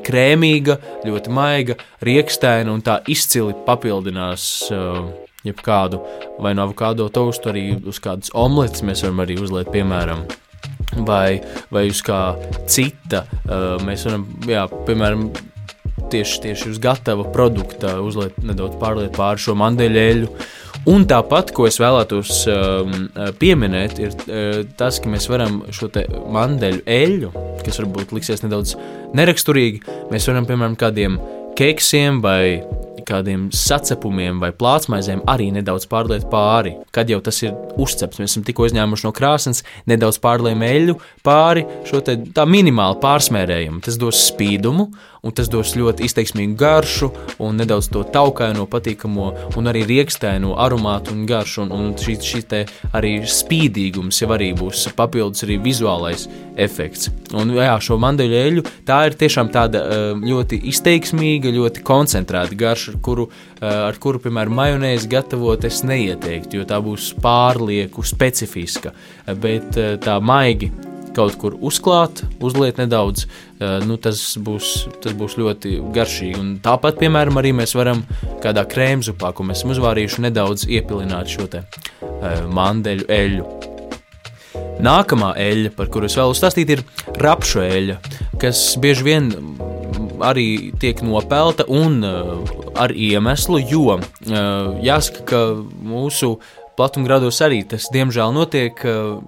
krēmīga, 0.07 0.79
ļoti 1.07 1.35
maiga, 1.35 1.79
riekstēna 2.05 2.75
un 2.75 2.85
tā 2.85 3.01
izcili 3.11 3.57
papildinās 3.67 4.51
uh, 4.73 5.28
jebkādu 5.47 6.03
vai 6.43 6.55
no 6.57 6.67
avokado 6.67 7.09
tostu, 7.13 7.53
arī 7.53 7.65
uz 7.87 8.01
kādas 8.03 8.35
omletes 8.35 8.83
mēs 8.87 9.05
varam 9.07 9.25
arī 9.25 9.39
uzliet, 9.43 9.71
piemēram. 9.75 10.27
vai, 11.07 11.41
vai 11.71 11.89
uz 11.91 12.01
kā 12.05 12.37
cita. 12.71 13.25
Mēs 13.85 14.07
varam, 14.09 14.25
jā, 14.49 14.65
piemēram, 14.89 15.29
tieši, 16.13 16.41
tieši 16.47 16.73
uz 16.73 16.81
gatava 16.83 17.27
produkta 17.33 17.99
uzliet 18.05 18.39
nedaudz 18.43 18.79
pārliet 18.81 19.17
pāri 19.17 19.43
šo 19.43 19.57
mandeļu. 19.59 20.31
Un 20.89 21.05
tāpat, 21.11 21.51
ko 21.53 21.67
es 21.69 21.77
vēlētos 21.83 22.47
um, 22.49 22.93
pieminēt, 23.41 23.99
ir 24.01 24.15
uh, 24.15 24.61
tas, 24.79 25.01
ka 25.03 25.11
mēs 25.11 25.27
varam 25.29 25.61
šo 25.75 25.91
mandeļu 26.33 26.85
eļļu, 26.89 27.33
kas 27.67 27.81
varbūt 27.83 28.15
liksies 28.17 28.45
nedaudz 28.45 28.77
neraksturīgi, 29.19 29.83
mēs 30.13 30.31
varam, 30.31 30.47
piemēram, 30.49 30.79
kādiem 30.81 31.19
keksiem 31.59 32.23
vai 32.25 32.63
kādiem 33.09 33.49
sacepumiem 33.55 34.41
vai 34.43 34.51
plātsmaizēm 34.57 35.25
arī 35.31 35.51
nedaudz 35.57 35.89
pārliet 35.91 36.29
pāri. 36.33 36.77
Kad 36.95 37.11
jau 37.13 37.21
tas 37.25 37.41
ir 37.45 37.55
uzcepts, 37.81 38.21
mēs 38.21 38.35
esam 38.35 38.47
tikko 38.47 38.69
izņēmuši 38.69 39.09
no 39.09 39.15
krāsnes, 39.17 39.65
nedaudz 39.91 40.21
pārliekam 40.23 40.65
eļļu 40.69 40.99
pāri, 41.27 41.65
šo 41.89 42.03
te 42.05 42.19
tā 42.37 42.47
minimāli 42.49 43.01
pārsmērējumu. 43.03 43.83
Tas 43.85 43.99
dos 44.01 44.27
spīdumu 44.31 44.91
un 45.23 45.35
tas 45.35 45.51
dos 45.51 45.75
ļoti 45.79 46.07
izteiksmīgu 46.07 46.57
garšu 46.59 47.11
un 47.45 47.59
nedaudz 47.61 47.91
to 47.93 48.05
taukaino, 48.13 48.67
patīkamo 48.71 49.29
un 49.59 49.71
arī 49.71 49.85
riekstēno 49.89 50.55
aromātu 50.61 51.15
un 51.15 51.25
garšu. 51.29 51.65
Un, 51.65 51.73
un 51.75 51.95
šī, 51.99 52.19
šī 52.23 52.43
te 52.49 52.65
arī 52.97 53.19
spīdīgums 53.27 54.23
jau 54.23 54.31
arī 54.37 54.53
būs 54.59 54.87
papildus 54.99 55.45
arī 55.47 55.59
vizuālais 55.63 56.29
efekts. 56.59 57.11
Un 57.39 57.53
jā, 57.57 57.75
šo 57.85 57.99
mandeļu 58.01 58.39
eļļu 58.43 58.65
tā 58.89 59.03
ir 59.09 59.17
tiešām 59.19 59.53
tāda 59.55 59.83
eh, 59.85 60.09
ļoti 60.23 60.61
izteiksmīga, 60.73 61.53
ļoti 61.55 61.85
koncentrēta 61.87 62.59
garša, 62.59 62.95
ar 62.95 63.01
kuru, 63.05 63.29
eh, 63.61 63.67
ar 63.69 63.99
kuru 64.03 64.23
piemēram, 64.25 64.57
majonēzi 64.59 65.11
gatavot 65.13 65.67
es 65.69 65.83
neieteiktu, 65.87 66.61
jo 66.61 66.69
tā 66.69 66.81
būs 66.85 67.13
pārlieku 67.23 68.07
specifiska, 68.07 68.95
bet 69.43 69.79
eh, 69.79 69.97
tā 70.03 70.19
maigi 70.23 70.73
kaut 71.19 71.39
kur 71.41 71.57
uzklāt, 71.59 72.23
uzliet 72.45 72.79
nedaudz, 72.81 73.27
eh, 73.59 73.79
nu, 73.87 73.99
tas, 74.03 74.23
būs, 74.45 74.75
tas 75.03 75.17
būs 75.19 75.39
ļoti 75.41 75.79
garšīgi. 75.95 76.39
Un 76.39 76.53
tāpat, 76.65 77.01
piemēram, 77.03 77.41
arī 77.41 77.55
mēs 77.57 77.75
varam 77.79 78.05
kādā 78.45 78.67
krēmzupā, 78.69 79.33
ko 79.35 79.47
mēs 79.49 79.63
esam 79.63 79.75
uzvārījuši, 79.75 80.27
nedaudz 80.29 80.69
iepilināt 80.69 81.33
šo 81.33 81.49
te 81.51 81.65
uh, 81.65 82.45
mandeļu 82.55 83.09
eļļu. 83.19 83.49
Nākamā 84.85 85.33
eļļa, 85.43 85.73
par 85.75 85.91
kuru 85.91 86.07
es 86.07 86.15
vēlos 86.19 86.39
stāstīt, 86.39 86.71
ir 86.71 86.85
rapšu 87.19 87.65
eļļa, 87.65 87.97
kas 88.39 88.63
bieži 88.79 89.07
vien 89.07 89.33
arī 90.23 90.71
tiek 90.79 91.03
nopelta 91.03 91.67
un 91.71 91.99
uh, 92.07 92.39
ar 92.79 92.95
iemeslu, 92.95 93.59
jo 93.71 93.99
uh, 93.99 94.05
jāsaka, 94.85 95.25
ka 95.27 95.43
mūsu 95.59 96.37
platumgrados 96.79 97.41
arī 97.45 97.65
tas, 97.69 97.89
diemžēl, 97.93 98.33
notiek 98.35 98.79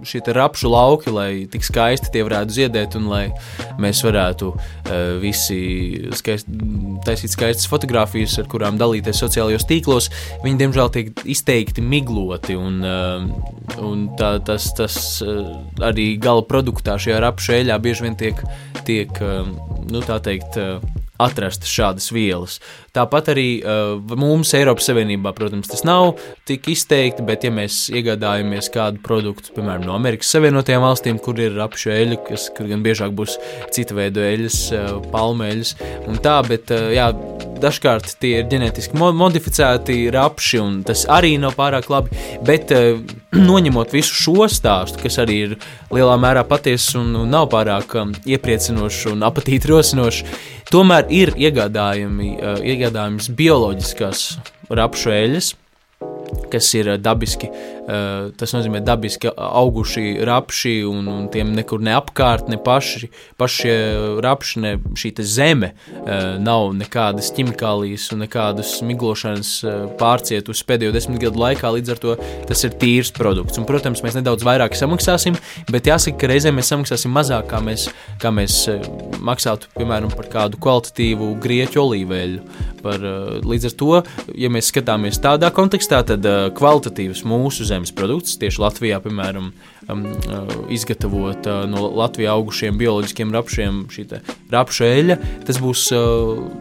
šie 0.07 0.21
rapšu 0.31 0.71
lauki, 0.71 1.11
lai 1.11 1.29
tik 1.51 1.65
skaisti 1.67 2.11
tie 2.13 2.23
varētu 2.25 2.55
ziedēt 2.55 2.95
un 2.99 3.09
lai 3.11 3.23
mēs 3.81 4.01
varētu 4.05 4.51
uh, 4.53 4.93
visi 5.21 5.59
skaist, 6.17 6.49
taisīt 7.05 7.35
skaistas 7.35 7.69
fotogrāfijas, 7.71 8.37
ar 8.41 8.49
kurām 8.51 8.79
dalīties 8.81 9.21
sociālajos 9.23 9.67
tīklos. 9.69 10.09
Viņi, 10.45 10.59
diemžēl, 10.61 10.91
tiek 10.95 11.23
izteikti 11.35 11.83
migloti 11.83 12.57
un, 12.59 12.79
uh, 12.85 13.27
un 13.83 14.07
tā, 14.19 14.33
tas, 14.47 14.71
tas 14.77 14.97
uh, 15.25 15.51
arī 15.83 16.13
gala 16.21 16.45
produktā 16.47 16.97
šajā 17.01 17.21
rapšu 17.25 17.59
eļļā 17.59 17.79
bieži 17.83 18.07
vien 18.07 18.17
tiek, 18.19 18.43
tiek 18.87 19.21
nu, 19.21 20.01
tā 20.05 20.17
teikt, 20.23 20.57
atrast 21.23 21.67
šādas 21.69 22.09
vielas. 22.13 22.59
Tāpat 22.95 23.31
arī 23.31 23.45
uh, 23.63 23.95
mums 24.19 24.51
Eiropas 24.57 24.89
Savienībā, 24.89 25.31
protams, 25.37 25.69
tas 25.71 25.85
nav 25.87 26.17
tik 26.49 26.67
izteikti, 26.73 27.23
bet 27.27 27.45
ja 27.47 27.51
mēs 27.55 27.85
iegādājamies 27.93 28.67
kādu 28.73 28.99
produktu, 29.05 29.53
piemēram, 29.55 29.85
no 29.87 29.95
Amerikas 29.95 30.33
Savienotajām 30.35 30.83
valstīm, 30.83 31.21
kur 31.23 31.39
ir 31.39 31.55
apšu 31.63 31.93
eļļa, 31.95 32.19
kas 32.27 32.49
gan 32.57 32.83
biežāk 32.83 33.15
būs 33.15 33.37
cita 33.71 33.95
veida 33.97 34.27
eļļas, 34.33 34.59
uh, 34.75 34.91
palmeļas 35.13 35.75
un 36.11 36.19
tā, 36.25 36.37
bet 36.49 36.73
uh, 36.75 36.89
jā, 36.91 37.11
dažkārt 37.63 38.17
tie 38.21 38.39
ir 38.41 38.51
ģenētiski 38.51 38.99
modificēti 38.99 40.03
rapši, 40.13 40.61
un 40.61 40.81
tas 40.87 41.05
arī 41.11 41.37
nav 41.41 41.55
pārāk 41.59 41.87
labi. 41.93 42.17
Bet, 42.47 42.75
uh, 42.75 42.99
noņemot 43.51 43.93
visu 43.95 44.17
šo 44.25 44.47
stāstu, 44.51 44.99
kas 45.05 45.19
arī 45.23 45.37
ir 45.45 45.55
lielā 45.93 46.17
mērā 46.19 46.43
patiesa 46.47 46.99
un, 46.99 47.13
nav 47.31 47.49
pārāk 47.53 47.95
um, 48.01 48.13
iepriecinošs 48.27 49.05
un 49.13 49.23
apetīti 49.27 49.71
rosinošs, 49.71 50.23
tomēr 50.71 51.07
ir 51.13 51.33
iegādājami, 51.39 52.35
uh, 52.37 52.59
iegādājums 52.59 53.31
bioloģiskās 53.39 54.27
rapšu 54.71 55.15
eļļas 55.15 55.55
kas 56.51 56.73
ir 56.75 56.89
eh, 56.93 56.97
dabiski, 57.01 57.49
eh, 57.51 58.29
tas 58.37 58.53
nozīmē 58.55 58.81
dabiski 58.85 59.31
auguši 59.31 60.05
rapši 60.27 60.75
un, 60.87 61.07
un 61.11 61.27
tiem 61.33 61.53
nekur 61.55 61.81
ne 61.83 61.93
apkārt, 61.97 62.49
ne 62.51 62.59
paši, 62.61 63.09
paši 63.41 63.75
rapši, 64.23 64.63
ne 64.63 64.73
šī 64.97 65.13
zeme 65.21 65.71
eh, 65.71 66.37
nav 66.41 66.71
nekādas 66.77 67.31
ķimikālijas 67.35 68.09
un 68.15 68.23
nekādas 68.25 68.73
miglošanas 68.85 69.53
pārcietus 69.99 70.63
pēdējo 70.67 70.95
desmit 70.95 71.21
gadu 71.25 71.41
laikā, 71.41 71.73
līdz 71.77 71.93
ar 71.93 72.01
to 72.01 72.17
tas 72.49 72.65
ir 72.67 72.75
tīrs 72.81 73.13
produkts. 73.15 73.59
Un, 73.59 73.67
protams, 73.69 74.03
mēs 74.05 74.17
nedaudz 74.17 74.45
vairāk 74.47 74.75
samaksāsim, 74.77 75.37
bet 75.71 75.89
jāsaka, 75.89 76.19
ka 76.23 76.31
reizē 76.31 76.53
mēs 76.55 76.71
samaksāsim 76.71 77.13
mazāk, 77.15 77.47
kā 77.51 77.61
mēs, 77.63 77.87
kā 78.21 78.33
mēs 78.33 78.63
maksātu, 79.21 79.69
piemēram, 79.77 80.11
par 80.15 80.29
kādu 80.31 80.59
kvalitatīvu 80.61 81.33
grieķu 81.43 81.83
olīveļu. 81.85 82.70
Par, 82.81 83.03
līdz 83.45 83.69
ar 83.69 83.75
to, 83.77 83.91
ja 84.37 84.51
mēs 84.53 84.71
skatāmies 84.71 85.19
tādā 85.21 85.51
kontekstā, 85.53 86.01
tad 86.07 86.25
kvalitatīvs 86.57 87.23
mūsu 87.27 87.67
zemes 87.69 87.93
produkts, 87.95 88.37
tieši 88.41 88.63
Latvijā, 88.63 89.01
piemēram, 89.03 89.51
uh, 89.51 90.53
izgatavot 90.73 91.49
no 91.71 91.87
Latvijā 92.01 92.35
augušiem 92.35 92.79
bioloģiskiem 92.81 93.33
rapšiem 93.35 93.83
šī 93.91 94.07
rapša 94.51 94.93
eļļa, 94.99 95.19
tas 95.47 95.59
būs, 95.61 95.87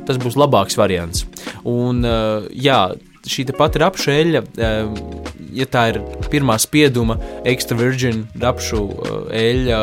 tas 0.09 0.21
būs 0.21 0.39
labāks 0.41 0.79
variants. 0.81 1.25
Un, 1.69 2.05
jā, 2.55 2.81
šī 3.29 3.47
pati 3.57 3.83
rapša 3.83 4.17
eļļa 4.21 4.43
ja 5.57 5.67
tā 5.71 5.87
ir 5.93 6.01
pirmā 6.33 6.57
spieduma, 6.61 7.17
extra 7.49 7.79
virgin 7.79 8.25
rapšu 8.41 8.81
uh, 8.81 9.11
eļļa, 9.37 9.81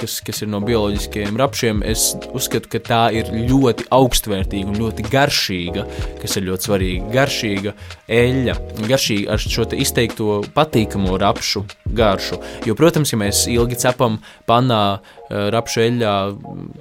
kas, 0.00 0.18
kas 0.26 0.42
ir 0.44 0.52
no 0.52 0.60
bioloģiskiem 0.64 1.38
rapšiem, 1.38 1.82
es 1.86 2.10
uzskatu, 2.32 2.70
ka 2.72 2.82
tā 2.84 3.02
ir 3.16 3.30
ļoti 3.50 3.88
augstvērtīga 3.94 4.72
un 4.72 4.80
ļoti 4.82 5.08
garšīga, 5.10 5.86
kas 6.22 6.38
ir 6.38 6.48
ļoti 6.48 6.70
svarīga. 6.70 7.10
Garšīga 7.14 7.74
eļļa, 8.20 8.58
garšīga 8.86 9.34
ar 9.34 9.44
šo 9.44 9.68
izteikto 9.78 10.42
patīkamo 10.54 11.18
rapšu 11.20 11.66
garšu. 11.92 12.38
Jo, 12.66 12.76
protams, 12.78 13.12
ja 13.12 13.18
mēs 13.20 13.44
ilgi 13.50 13.78
cepam 13.80 14.18
panā 14.48 14.82
uh, 14.98 15.48
rapšu 15.52 15.82
eļļā 15.86 16.14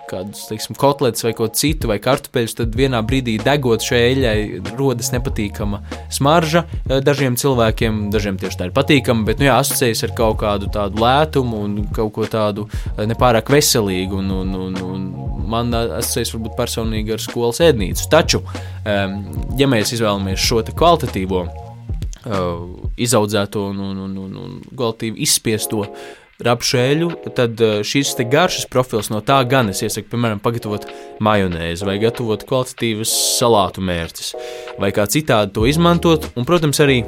kādus, 0.10 0.46
teiksim, 0.50 0.78
kotletes 0.80 1.24
vai 1.26 1.34
ko 1.38 1.48
citu, 1.48 1.92
vai 1.92 2.00
kartupeļus, 2.04 2.58
tad 2.60 2.76
vienā 2.78 3.02
brīdī 3.08 3.38
degot 3.44 3.86
šai 3.86 4.02
eļļai 4.12 4.38
rodas 4.76 5.12
nepatīkama 5.16 5.82
smarža 6.14 6.66
uh, 6.68 7.00
dažiem 7.04 7.38
cilvēkiem, 7.40 8.08
dažiem 8.14 8.27
dažiem 8.28 8.40
tieši 8.42 8.60
tā 8.60 8.68
ir 8.68 8.74
patīkama, 8.76 9.26
bet 9.28 9.40
nu, 9.40 9.48
jā, 9.48 9.56
asociējas 9.62 10.04
ar 10.08 10.14
kaut 10.18 10.40
kādu 10.42 10.70
tādu 10.74 11.02
lētumu 11.02 11.62
un 11.64 11.78
kaut 11.96 12.14
ko 12.16 12.28
tādu 12.28 12.68
eh, 12.68 13.06
nepārāk 13.08 13.50
veselīgu. 13.50 14.20
Un, 14.20 14.32
un, 14.32 14.54
un, 14.68 14.76
un 14.84 15.48
man 15.48 15.72
asociējas 15.74 16.34
varbūt 16.36 16.58
personīgi 16.58 17.16
ar 17.16 17.24
skolas 17.24 17.62
ēdnīcu. 17.64 18.10
Taču, 18.12 18.44
ja 18.84 19.68
mēs 19.70 19.94
izvēlamies 19.96 20.44
šo 20.44 20.62
kvalitatīvo, 20.68 21.44
eh, 21.48 22.46
izaudzēto 23.08 23.70
un, 23.72 23.84
un, 23.92 24.06
un, 24.08 24.16
un, 24.26 24.40
un 24.44 24.56
kvalitīvi 24.74 25.22
izspiesto 25.24 25.86
rapšēļu, 26.44 27.10
tad 27.38 27.62
eh, 27.62 27.80
šīs 27.88 28.14
garšas 28.30 28.68
profils 28.70 29.10
no 29.14 29.22
tā 29.26 29.40
gan 29.50 29.72
es 29.72 29.82
iesaku, 29.82 30.12
piemēram, 30.12 30.42
pagatavot 30.44 30.86
majonēzi 31.24 31.88
vai 31.88 31.98
gatavot 32.02 32.46
kvalitatīvas 32.48 33.14
salātu 33.40 33.82
mērķus, 33.86 34.34
vai 34.82 34.92
kā 34.94 35.08
citādi 35.10 35.56
to 35.56 35.66
izmantot, 35.70 36.30
un, 36.36 36.46
protams, 36.46 36.82
arī 36.84 37.02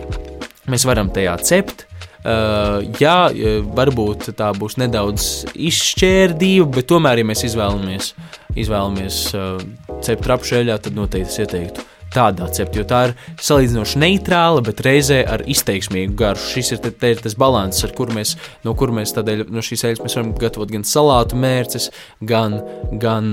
mēs 0.71 0.87
varam 0.89 1.11
tajā 1.13 1.35
cept. 1.45 1.85
Uh, 2.19 2.83
jā, 2.99 3.29
varbūt 3.77 4.33
tā 4.35 4.49
būs 4.57 4.75
nedaudz 4.81 5.27
izšķērdība, 5.55 6.67
bet 6.75 6.89
tomēr, 6.91 7.21
ja 7.21 7.29
mēs 7.29 7.45
izvēlamies, 7.47 8.11
izvēlamies 8.59 9.21
uh, 9.39 9.61
cept 10.03 10.27
rapšēļā, 10.27 10.75
tad 10.83 10.99
noteikti 10.99 11.31
es 11.31 11.39
ieteiktu 11.45 11.87
tādā 12.13 12.47
cepta, 12.53 12.79
jo 12.79 12.85
tā 12.89 13.01
ir 13.09 13.15
salīdzinoši 13.43 14.01
neitrāla, 14.01 14.63
bet 14.65 14.81
reizē 14.85 15.19
ar 15.29 15.43
izteiksmīgu 15.49 16.15
garšu. 16.19 16.49
Šis 16.55 16.73
ir, 16.75 16.81
te, 16.83 16.91
te 16.91 17.13
ir 17.13 17.21
tas 17.23 17.35
līdzsvars, 17.39 17.83
ar 17.85 17.93
kur 17.97 18.13
mēs, 18.15 18.35
no 18.65 18.73
kur 18.77 18.93
mēs 18.95 19.13
tādēļ, 19.17 19.45
no 19.53 19.63
šīs 19.65 19.85
mēs 20.03 20.17
varam 20.17 20.33
gatavot 20.39 20.73
gan 20.73 20.85
salātu 20.87 21.39
mērces, 21.39 21.89
gan, 22.21 22.59
gan 23.01 23.31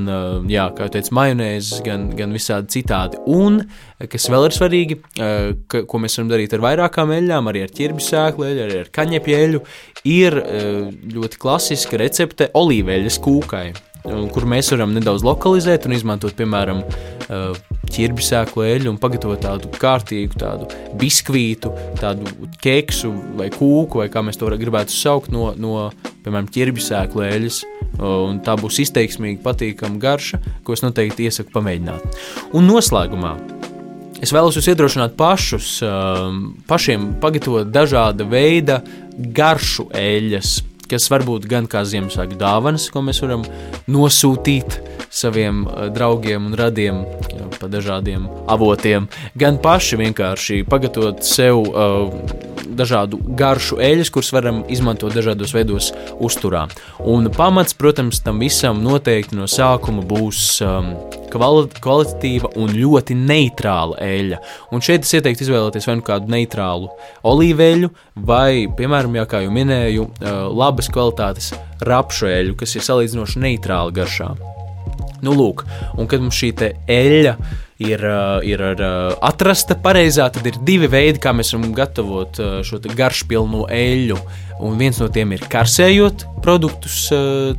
jā, 0.52 0.68
kā 0.76 0.87
jau 0.87 0.95
teicu, 0.97 1.14
majonēzes, 1.16 1.83
gan, 1.87 2.09
gan 2.18 2.37
visādi 2.37 2.78
citādi. 2.78 3.21
Un, 3.33 3.62
kas 4.12 4.28
vēl 4.33 4.49
ir 4.49 4.56
svarīgi, 4.56 5.00
ka, 5.16 5.83
ko 5.88 6.02
mēs 6.02 6.18
varam 6.18 6.33
darīt 6.35 6.56
ar 6.56 6.64
vairākām 6.66 7.16
eļļām, 7.16 7.50
arī 7.52 7.66
ar 7.66 7.75
ķirbju 7.80 8.09
sēklu 8.11 8.49
eļļu, 8.50 8.64
arī 8.68 8.80
ar 8.85 8.95
kaņepju 9.00 9.42
eļļu, 9.42 9.66
ir 10.12 10.40
ļoti 11.16 11.42
klasiska 11.42 12.00
recepte 12.00 12.50
olīveļas 12.56 13.21
kūkai 13.25 13.68
kur 14.35 14.47
mēs 14.49 14.71
varam 14.75 14.95
nedaudz 14.97 15.25
lokalizēt 15.27 15.87
un 15.89 15.97
izmantot, 15.97 16.35
piemēram, 16.39 16.83
ķirbju 17.93 18.27
sēklu 18.27 18.67
eļļu 18.67 18.93
un 18.93 18.99
pagatavot 19.03 19.43
tādu 19.43 19.71
kārtīgu 19.81 20.39
tādu 20.41 20.69
biskvītu, 21.01 21.73
tādu 22.01 22.49
keksu 22.63 23.13
vai 23.39 23.49
kūku, 23.55 24.03
vai 24.03 24.09
kā 24.13 24.23
mēs 24.27 24.39
to 24.41 24.51
gribētu 24.51 24.95
saukt, 24.95 25.33
no, 25.35 25.51
no 25.59 25.89
piemēram, 26.25 26.51
ķirbju 26.53 26.87
sēklu 26.87 27.27
eļļas, 27.27 27.61
un 28.07 28.41
tā 28.47 28.57
būs 28.61 28.81
izteiksmīga, 28.87 29.43
patīkama 29.45 30.01
garša, 30.03 30.43
ko 30.67 30.77
es 30.77 30.85
noteikti 30.85 31.31
iesaku 31.31 31.55
pamēģināt. 31.57 32.23
Un 32.57 32.69
noslēgumā 32.71 33.37
Es 34.17 34.31
vēlos 34.33 34.57
jūs 34.57 34.71
iedrošināt 34.73 35.13
pašus, 35.13 35.75
pašiem 36.65 37.03
pagatavot 37.21 37.69
dažāda 37.69 38.25
veida 38.25 38.79
garšu 39.37 39.91
eļļas, 39.93 40.53
kas 40.90 41.09
var 41.12 41.25
būt 41.26 41.49
gan 41.50 41.69
kā 41.71 41.85
Ziemassvētku 41.87 42.38
dāvanas, 42.40 42.88
ko 42.93 43.02
mēs 43.05 43.23
varam 43.25 43.45
nosūtīt 43.90 44.78
saviem 45.16 45.64
uh, 45.64 45.87
draugiem 45.94 46.50
un 46.50 46.58
radiem 46.58 47.04
jā, 47.32 47.46
pa 47.61 47.70
dažādiem 47.73 48.28
avotiem, 48.52 49.08
gan 49.38 49.61
paši 49.62 50.00
vienkārši 50.02 50.62
pagatavot 50.68 51.25
sev 51.26 51.62
uh, 51.64 52.54
dažādu 52.76 53.18
garšu 53.38 53.78
eļļas, 53.82 54.11
kuras 54.12 54.32
varam 54.35 54.62
izmantot 54.73 55.14
dažādos 55.14 55.54
veidos 55.54 55.90
uzturā. 56.23 56.66
Un 57.06 57.30
pamats, 57.35 57.76
protams, 57.78 58.20
tam 58.25 58.40
visam 58.42 58.82
noteikti 58.85 59.38
no 59.38 59.49
sākuma 59.50 60.04
būs 60.06 60.42
um, 60.64 60.92
kvalitatīva 61.32 62.52
un 62.61 62.75
ļoti 62.76 63.16
neitrāla 63.18 64.00
eļļa. 64.02 64.40
Un 64.73 64.85
šeit 64.85 65.06
es 65.06 65.14
ieteiktu 65.18 65.46
izvēlēties 65.46 65.88
vai 65.88 65.99
nu 66.00 66.06
kādu 66.06 66.32
neitrālu 66.32 66.90
olīveļu, 67.26 67.92
vai, 68.28 68.66
piemēram, 68.76 69.16
jā, 69.20 69.26
kā 69.30 69.44
jau 69.46 69.54
minēju, 69.54 70.11
uh, 70.11 70.44
labas 70.52 70.90
kvalitātes 70.92 71.52
rapšu 71.87 72.30
eļļu, 72.32 72.61
kas 72.61 72.76
ir 72.76 72.87
salīdzinoši 72.87 73.42
neitrāla 73.46 73.94
garšā. 73.96 74.35
Nu, 75.25 75.33
lūk, 75.37 75.65
un 75.97 76.09
kad 76.11 76.23
mums 76.23 76.37
šī 76.37 76.53
eļļa 76.93 77.37
ir, 77.87 78.03
ir 78.47 78.65
atrasta 79.25 79.76
pareizā, 79.83 80.29
tad 80.33 80.49
ir 80.49 80.59
divi 80.65 80.88
veidi, 80.93 81.21
kā 81.23 81.33
mēs 81.37 81.53
varam 81.55 81.73
gatavot 81.76 82.41
šo 82.67 82.81
garšpilno 82.87 83.67
eļļu. 83.73 84.19
Un 84.67 84.79
viens 84.81 84.97
no 85.03 85.11
tiem 85.12 85.35
ir 85.37 85.45
karsējot 85.53 86.25
produktus 86.45 87.07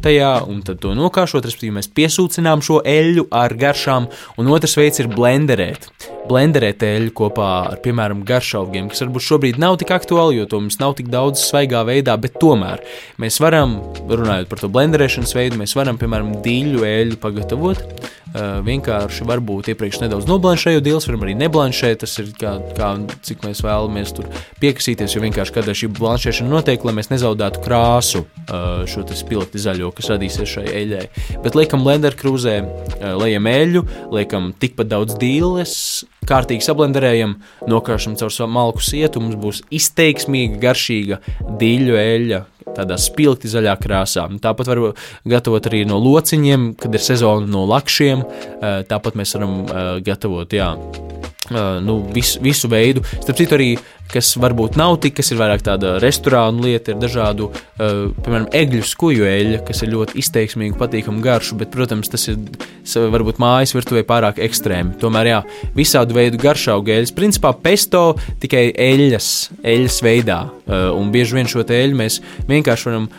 tajā, 0.01 0.33
un 0.49 0.63
tad 0.65 0.81
to 0.81 0.95
nokāšot, 0.97 1.45
respektīvi, 1.45 1.77
mēs 1.77 1.93
piesūcinām 1.93 2.65
šo 2.65 2.81
eļļu 2.81 3.29
ar 3.37 3.53
garšām, 3.57 4.09
un 4.37 4.53
otrs 4.53 4.79
veids 4.79 5.03
ir 5.03 5.11
blenderēt 5.13 6.16
blenderēt 6.29 6.83
eļļu 6.85 7.13
kopā 7.17 7.49
ar, 7.71 7.79
piemēram, 7.83 8.25
garšaugiem, 8.27 8.91
kas 8.91 9.03
varbūt 9.05 9.27
šobrīd 9.27 9.61
nav 9.61 9.79
tik 9.81 9.93
aktuāli, 9.95 10.41
jo 10.41 10.49
to 10.49 10.61
mums 10.61 10.79
nav 10.81 10.97
tik 10.99 11.09
daudz 11.13 11.41
svaigā 11.47 11.83
veidā, 11.87 12.17
bet 12.21 12.37
tomēr 12.41 12.83
mēs 13.21 13.39
varam, 13.43 13.79
runājot 14.07 14.51
par 14.51 14.63
to 14.63 14.71
blenderēšanas 14.73 15.35
veidu, 15.37 15.59
mēs 15.63 15.75
varam, 15.77 15.99
piemēram, 16.01 16.39
dīļu 16.45 16.87
eļļu 16.87 17.19
pagatavot. 17.23 18.13
Vienkārši 18.37 19.25
varbūt 19.25 19.69
iepriekš 19.71 20.01
nedaudz 20.03 20.27
noblanšējot 20.29 20.83
dīles, 20.85 21.05
varam 21.07 21.23
arī 21.25 21.33
neblanšēt. 21.39 22.03
Tas 22.03 22.11
ir 22.21 22.27
kā, 22.37 22.51
kā 22.77 22.89
cik 23.25 23.45
mēs 23.47 23.63
vēlamies 23.65 24.11
tur 24.13 24.27
piekasīties, 24.61 25.15
jo 25.15 25.23
vienkārši 25.23 25.55
kādā 25.55 25.73
šī 25.73 25.89
blanšēšana 25.97 26.51
notiek, 26.51 26.83
lai 26.85 26.93
mēs 26.99 27.09
nezaudētu 27.09 27.63
krāsu, 27.65 28.25
šo 28.91 29.05
spilgti 29.17 29.63
zaļo, 29.63 29.89
kas 29.95 30.11
radīsies 30.13 30.53
šai 30.53 30.67
eļļai. 30.69 31.05
Bet 31.47 31.57
liekam 31.57 31.87
blender 31.87 32.19
krūzē, 32.19 32.59
uh, 32.67 33.07
lejam 33.23 33.49
eļļu, 33.49 33.83
liekam 34.13 34.51
tikpat 34.59 34.91
daudz 34.91 35.17
dīles, 35.17 35.73
kārtīgi 36.27 36.65
sablenderējam, 36.65 37.37
nokāršam 37.69 38.17
caur 38.19 38.33
savu 38.33 38.51
malku 38.55 38.83
sietu, 38.85 39.23
mums 39.23 39.39
būs 39.39 39.63
izteiksmīga, 39.73 40.59
garšīga 40.63 41.19
dīļu 41.61 41.99
eļļa, 42.03 42.43
tādā 42.77 42.99
spilgti 43.01 43.51
zaļā 43.51 43.77
krāsā. 43.81 44.27
Tāpat 44.43 44.71
var 44.71 44.83
gatavot 45.27 45.71
arī 45.71 45.83
no 45.89 45.99
lociņiem, 46.03 46.73
kad 46.81 46.93
ir 46.93 47.03
sezona 47.03 47.47
no 47.49 47.65
lakšiem. 47.69 48.23
Eh, 48.23 48.79
tāpat 48.89 49.19
mēs 49.19 49.37
varam 49.37 49.59
eh, 49.65 49.91
gatavot, 50.07 50.53
jā 50.53 50.73
nu, 51.51 51.99
visu, 52.13 52.41
visu 52.43 52.69
veidu. 52.71 53.03
Starp 53.21 53.37
citu, 53.39 53.57
arī 53.57 53.69
kas 54.11 54.29
varbūt 54.39 54.77
nav 54.79 54.97
tik, 55.03 55.17
kas 55.19 55.31
ir 55.33 55.39
vairāk 55.39 55.63
tāda 55.65 55.97
restorāna 56.01 56.63
lieta, 56.63 56.93
ir 56.93 57.01
dažādu, 57.01 57.49
uh, 57.51 57.97
piemēram, 58.23 58.47
egļu 58.55 58.83
skuju 58.87 59.27
eļļa, 59.27 59.61
kas 59.67 59.83
ir 59.83 59.91
ļoti 59.93 60.17
izteiksmīga, 60.21 60.77
patīkama 60.79 61.23
garša, 61.23 61.57
bet, 61.59 61.71
protams, 61.73 62.11
tas 62.11 62.27
ir 62.31 63.09
varbūt 63.13 63.41
mājas 63.43 63.75
virtuvē 63.75 64.05
pārāk 64.07 64.39
ekstrēmi. 64.43 64.95
Tomēr, 65.01 65.31
jā, 65.33 65.41
visādu 65.77 66.17
veidu 66.17 66.39
garšaugu 66.41 66.95
eļļas, 66.95 67.15
principā 67.17 67.51
pesto 67.63 68.05
tikai 68.43 68.69
eļļas, 68.71 69.33
eļļas 69.63 69.99
veidā, 70.07 70.39
uh, 70.47 70.87
un 70.95 71.11
bieži 71.15 71.39
vien 71.39 71.51
šo 71.51 71.67
eļļu 71.67 72.01
mēs 72.05 72.21
vienkārši 72.47 72.91
varam 72.91 73.11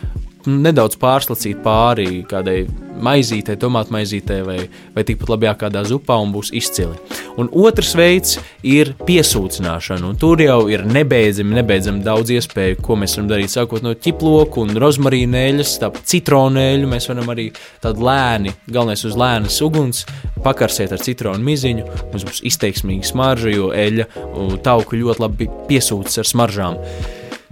nedaudz 0.63 0.97
pārslacīt 0.99 1.61
pāri 1.63 2.23
kādai 2.29 2.63
maizītei, 2.99 3.57
tomātu 3.59 3.93
maizītei 3.95 4.41
vai, 4.45 4.57
vai 4.95 5.03
tikpat 5.07 5.31
labi 5.31 5.49
kādā 5.59 5.83
zupā 5.87 6.17
un 6.19 6.33
būs 6.33 6.51
izcili. 6.55 6.97
Un 7.39 7.49
otrs 7.55 7.93
veids 7.95 8.37
ir 8.67 8.91
piesūcināšana, 9.07 10.03
un 10.09 10.17
tur 10.19 10.41
jau 10.43 10.59
ir 10.71 10.83
nebeidzami, 10.87 11.55
nebeidzami 11.59 12.03
daudz 12.05 12.33
iespēju, 12.35 12.79
ko 12.83 12.97
mēs 12.99 13.15
varam 13.17 13.29
darīt. 13.31 13.53
Sākot 13.53 13.85
no 13.85 13.93
ķiploku 13.95 14.65
un 14.65 14.75
rozmarīnēļas, 14.83 15.77
tāpat 15.83 16.09
citronēļu, 16.11 16.89
mēs 16.91 17.07
varam 17.11 17.31
arī 17.33 17.49
tādu 17.83 18.03
lēni, 18.09 18.55
galvenais 18.67 19.05
uz 19.07 19.15
lēnas 19.19 19.61
uguns, 19.65 20.03
pakarsēt 20.43 20.95
ar 20.95 21.03
citronu 21.03 21.45
miziņu. 21.45 21.87
Mums 22.11 22.27
būs 22.27 22.43
izteiksmīga 22.51 23.07
smarža, 23.13 23.53
jo 23.55 23.71
eļļa 23.75 24.09
tauku 24.65 24.99
ļoti 24.99 25.25
labi 25.25 25.49
piesūcas 25.71 26.21
ar 26.23 26.29
smaržām. 26.33 26.83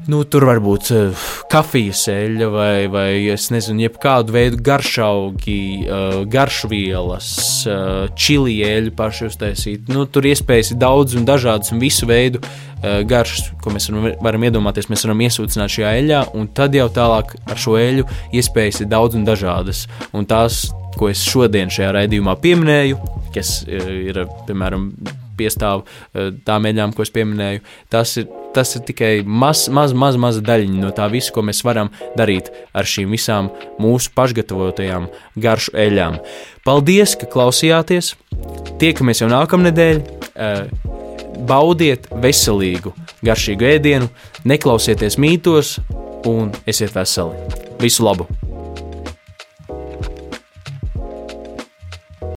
Nu, 0.07 0.21
tur 0.23 0.45
var 0.47 0.61
būt 0.63 0.87
uh, 0.95 1.23
kafijas 1.51 2.05
eļļa 2.07 2.45
vai, 2.53 2.85
vai 2.87 3.09
es 3.33 3.49
nezinu, 3.51 3.83
jebkādu 3.83 4.31
veidu 4.31 4.61
garšaugi, 4.63 5.57
uh, 5.83 6.21
garšvielas, 6.31 7.27
uh, 7.67 8.05
čili 8.15 8.55
eļļu 8.63 8.93
paši 8.95 9.27
uztaisīt. 9.27 9.91
Nu, 9.91 10.05
tur 10.07 10.29
iespējas 10.31 10.71
ir 10.71 10.79
daudz 10.79 11.17
un 11.19 11.27
dažādas 11.27 11.75
un 11.75 11.83
visu 11.83 12.07
veidu 12.07 12.39
uh, 12.39 13.03
garšas, 13.03 13.51
ko 13.59 13.75
mēs 13.75 13.91
varam, 13.91 14.07
varam 14.23 14.47
iedomāties. 14.47 14.87
Mēs 14.87 15.03
varam 15.09 15.27
iesūcināt 15.27 15.75
šajā 15.75 15.93
eļļā, 15.99 16.23
un 16.39 16.47
tad 16.55 16.79
jau 16.79 16.87
tālāk 16.87 17.35
ar 17.43 17.63
šo 17.67 17.75
eļļu 17.83 18.07
iespējas 18.39 18.85
ir 18.85 18.91
daudz 18.95 19.19
un 19.19 19.27
dažādas. 19.27 19.89
Un 20.15 20.23
tās, 20.29 20.69
ko 20.95 21.11
es 21.11 21.27
šodien 21.27 21.67
šajā 21.67 21.91
raidījumā 21.99 22.39
pieminēju, 22.47 23.03
kas 23.35 23.57
uh, 23.67 23.95
ir, 24.07 24.23
piemēram, 24.47 24.93
piestāv 25.39 25.85
uh, 25.85 26.33
tām 26.47 26.69
eļļām, 26.71 26.95
ko 26.97 27.05
es 27.05 27.13
pieminēju, 27.15 27.63
tas 27.93 28.17
ir 28.21 28.27
tas 28.57 28.75
ir 28.75 28.81
tikai 28.87 29.11
maz, 29.21 29.67
maz, 29.69 29.93
maz, 29.93 30.17
maza 30.17 30.41
daļiņa 30.41 30.81
no 30.81 30.89
tā 30.95 31.05
visa, 31.13 31.29
ko 31.33 31.43
mēs 31.45 31.61
varam 31.67 31.91
darīt 32.17 32.49
ar 32.73 32.87
šīm 32.89 33.13
visām 33.13 33.51
mūsu 33.81 34.09
pašgatavotajām 34.17 35.05
garšu 35.43 35.75
eļļām. 35.77 36.17
Paldies, 36.65 37.13
ka 37.19 37.29
klausījāties! 37.29 38.15
Tiekamies 38.81 39.21
jau 39.21 39.29
nākamnedēļ! 39.29 40.01
Eh, 40.33 40.65
baudiet 41.47 42.09
veselīgu, 42.23 42.95
garšīgu 43.25 43.71
ēdienu, 43.75 44.09
neklausieties 44.49 45.21
mītos 45.21 45.77
un 46.25 46.53
esiet 46.65 46.97
veseli! 46.97 47.63
Visu 47.83 48.09
labu! 48.09 48.46